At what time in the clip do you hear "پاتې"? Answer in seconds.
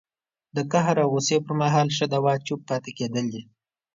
2.69-2.91